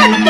[0.00, 0.29] ¡Canta!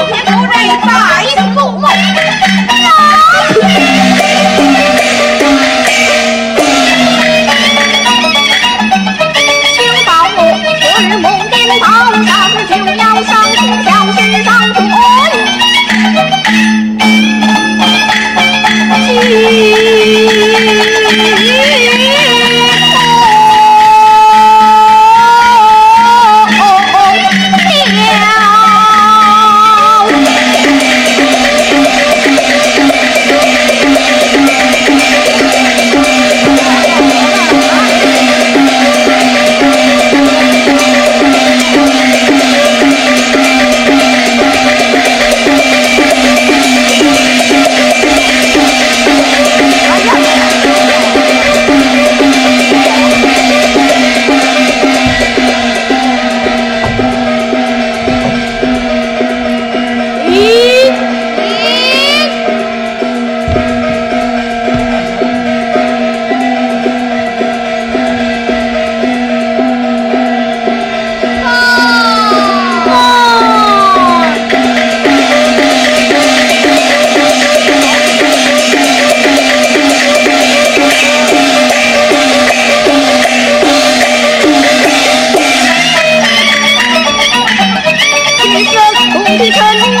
[89.51, 90.00] Ethan!